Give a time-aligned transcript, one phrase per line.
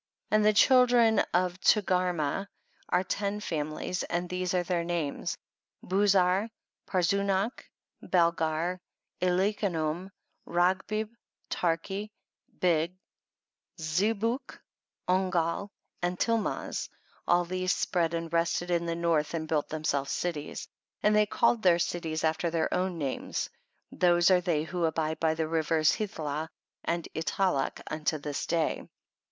[0.31, 2.47] And the children of Tugarma
[2.89, 5.37] are ten families, and these are their names;
[5.85, 6.49] Buzar,
[6.87, 7.69] Parzunac,
[8.01, 8.79] Balgar,
[9.21, 10.09] Elicanum,
[10.47, 11.09] Ragbib,
[11.51, 12.09] Tarki,
[12.59, 12.97] Bid,
[13.79, 14.57] Ze buc,
[15.07, 15.69] Ongal
[16.01, 16.89] and Tilmaz;
[17.27, 20.67] all these spread and rested in the North and built themselves cities.
[21.01, 21.09] 1 1.
[21.09, 23.51] And they called their cities after their own names,
[23.91, 26.49] those are they who abide by the rivers Hithlah
[26.83, 28.87] and Italac unto litis day.